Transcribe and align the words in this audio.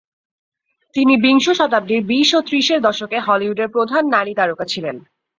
তিনি 0.95 1.13
বিংশ 1.17 1.45
শতাব্দীর 1.49 2.01
বিশ 2.03 2.29
ও 2.33 2.39
ত্রিশের 2.41 2.79
দশকে 2.81 3.17
হলিউডের 3.19 3.69
প্রধান 3.69 4.03
নারী 4.09 4.33
তারকা 4.35 4.65
ছিলেন। 4.65 4.95